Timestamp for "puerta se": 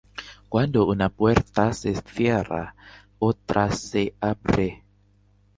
1.09-1.93